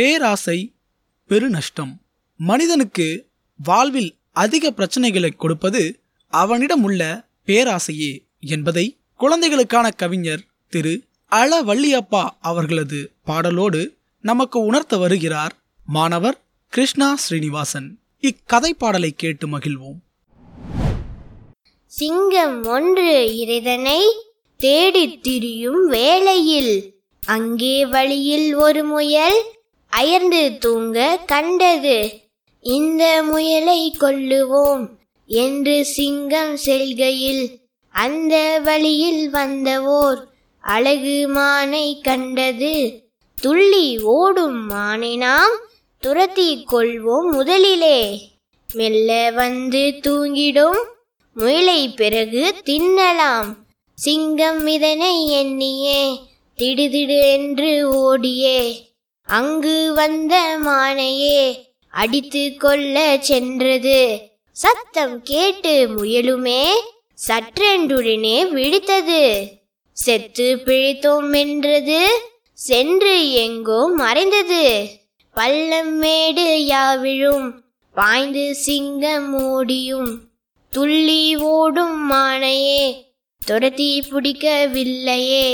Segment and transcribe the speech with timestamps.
[0.00, 0.58] பேராசை
[1.28, 1.92] பெருநஷ்டம்.
[2.36, 3.06] மனிதனுக்கு
[3.56, 6.00] வாழ்வில் அதிக பிரச்சனைகளை கொடுப்பது
[6.32, 7.02] அவனிடம் உள்ள
[7.46, 10.94] பேராசையே என்பதை குழந்தைகளுக்கான கவிஞர் திரு.
[11.26, 13.82] அள வள்ளியப்பா அவர்களது பாடலோடு
[14.20, 15.54] நமக்கு உணர்த்த வருகிறார்
[15.86, 17.98] மாணவர் கிருஷ்ணா ஸ்ரீனிவாசன்.
[18.20, 19.98] இக்கதை பாடலை கேட்டு மகிழ்வோம்.
[21.86, 24.00] சிங்கம் ஒன்று இறைதனை
[24.56, 26.74] தேடித் திரியும் வேளையில்
[27.26, 29.40] அங்கே வழியில் ஒரு முயல்
[29.90, 32.20] அயர்ந்து தூங்க கண்டது.
[32.60, 34.88] இந்த முயலை கொல்லுவோம்
[35.26, 37.58] என்று சிங்கம் செல்கையில்.
[37.88, 40.22] அந்த வழியில் வந்தவோர்
[40.60, 43.02] அழகு மானை கண்டது.
[43.40, 45.58] துள்ளி ஓடும் மானை நாம்
[45.98, 48.28] துரத்தி கொள்வோம் முதலிலே.
[48.74, 50.84] மெல்ல வந்து தூங்கிடும்
[51.34, 53.54] முயலை பிறகு தின்னலாம்.
[53.94, 56.20] சிங்கம் இதனை எண்ணியே
[56.58, 58.89] திடுதிடு என்று ஓடியே.
[59.30, 61.54] அங்கு வந்த மானையே
[61.90, 64.20] அடித்து கொள்ள சென்றது.
[64.52, 66.64] சத்தம் கேட்டு முயலுமே
[67.28, 69.46] சற்றென்றுடனே விழித்தது.
[69.92, 72.00] செத்து பிழைத்தோம் என்றது
[72.54, 74.88] சென்று எங்கோ மறைந்தது.
[75.34, 77.50] பள்ளம் மேடு யாவிழும்
[77.94, 80.18] பாய்ந்து சிங்கம் ஓடியும்.
[80.70, 83.04] துள்ளி ஓடும் மானையே
[83.46, 85.46] துரத்தி பிடிக்கவில்லையே.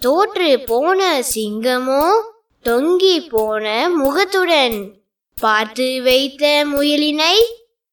[0.00, 2.32] தோற்று போன சிங்கமோ
[2.64, 4.92] தொங்கி போன முகத்துடன்
[5.40, 7.34] பார்த்து வைத்த முயலினை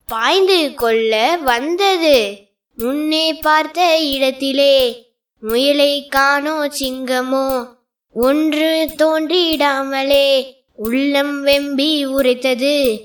[0.08, 2.38] பாய்ந்து கொள்ள வந்தது.
[2.76, 5.06] முன்னே பார்த்த இடத்திலே
[5.40, 7.68] முயலை காணோ சிங்கமோ?
[8.14, 13.02] ஒன்று தோன்றிடாமலே உள்ளம் வெம்பி உரைத்தது.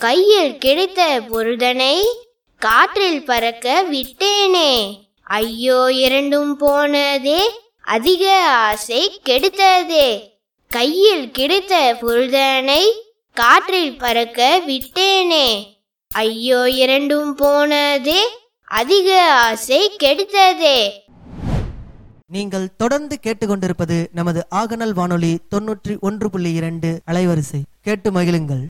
[0.00, 2.24] கையில் கிடைத்த பொருதனை
[2.58, 4.72] காற்றில் பறக்க விட்டேனே.
[5.22, 7.50] ஐயோ இரண்டும் போனதே
[7.82, 10.38] அதிக ஆசை கெடுத்ததே.
[10.70, 12.82] கையில் கிடைத்த புல்தனை
[13.34, 15.46] காற்றில் பறக்க விட்டேனே.
[16.08, 18.20] ஐயோ இரண்டும் போனதே.
[18.64, 20.90] அதிக ஆசை கெடுத்ததே.
[22.26, 27.62] நீங்கள் தொடர்ந்து கேட்டுக்கொண்டிருப்பது நமது ஆகநல் வானொலி தொன்னூற்றி ஒன்று புள்ளி இரண்டு அலைவரிசை.
[27.80, 28.66] கேட்டு மகிழுங்கள்.